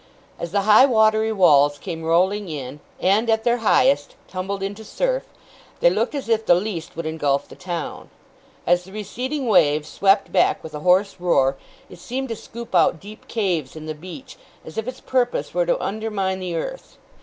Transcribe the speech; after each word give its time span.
As 0.39 0.51
the 0.51 0.61
high 0.61 0.87
watery 0.87 1.31
walls 1.31 1.77
came 1.77 2.01
rolling 2.03 2.49
in, 2.49 2.79
and, 2.99 3.29
at 3.29 3.43
their 3.43 3.57
highest, 3.57 4.15
tumbled 4.27 4.63
into 4.63 4.83
surf, 4.83 5.25
they 5.79 5.91
looked 5.91 6.15
as 6.15 6.27
if 6.27 6.43
the 6.43 6.55
least 6.55 6.95
would 6.95 7.05
engulf 7.05 7.47
the 7.47 7.55
town. 7.55 8.09
As 8.65 8.83
the 8.83 8.91
receding 8.91 9.45
wave 9.45 9.85
swept 9.85 10.31
back 10.31 10.63
with 10.63 10.73
a 10.73 10.79
hoarse 10.79 11.17
roar, 11.19 11.55
it 11.87 11.99
seemed 11.99 12.29
to 12.29 12.35
scoop 12.35 12.73
out 12.73 12.99
deep 12.99 13.27
caves 13.27 13.75
in 13.75 13.85
the 13.85 13.93
beach, 13.93 14.37
as 14.65 14.75
if 14.75 14.87
its 14.87 15.01
purpose 15.01 15.53
were 15.53 15.67
to 15.67 15.79
undermine 15.79 16.39
the 16.39 16.55
earth. 16.55 16.97